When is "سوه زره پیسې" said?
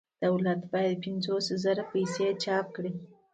1.47-2.27